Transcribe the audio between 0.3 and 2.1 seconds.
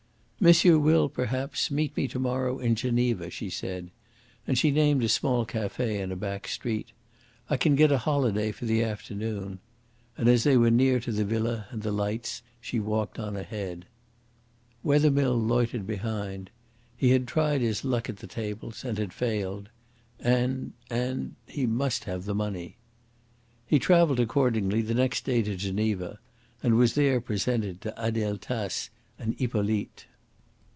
"Monsieur will, perhaps, meet me